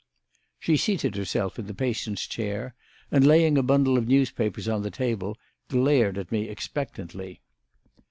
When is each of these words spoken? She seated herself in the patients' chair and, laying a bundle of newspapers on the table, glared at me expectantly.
She 0.57 0.77
seated 0.77 1.15
herself 1.15 1.59
in 1.59 1.67
the 1.67 1.75
patients' 1.75 2.25
chair 2.25 2.73
and, 3.11 3.23
laying 3.23 3.55
a 3.55 3.61
bundle 3.61 3.99
of 3.99 4.07
newspapers 4.07 4.67
on 4.67 4.81
the 4.81 4.89
table, 4.89 5.37
glared 5.69 6.17
at 6.17 6.31
me 6.31 6.49
expectantly. 6.49 7.39